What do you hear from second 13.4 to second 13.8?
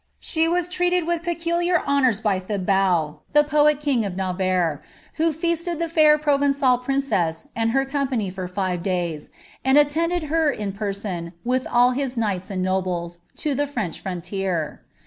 the